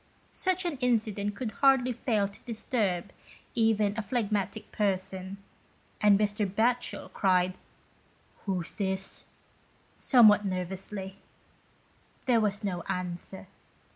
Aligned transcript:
Such 0.31 0.65
an 0.65 0.77
incident 0.77 1.35
could 1.35 1.51
hardly 1.51 1.93
fail 1.93 2.27
to 2.27 2.39
dis 2.45 2.65
turb 2.65 3.09
even 3.53 3.93
a 3.95 4.01
phlegmatic 4.01 4.71
person, 4.71 5.37
and 6.01 6.17
Mr. 6.19 6.43
Batchel 6.51 7.09
cried 7.13 7.53
"Who's 8.45 8.73
this?" 8.73 9.25
somewhat 9.97 10.43
nervously. 10.43 11.17
There 12.25 12.41
was 12.41 12.63
no 12.63 12.81
answer. 12.89 13.45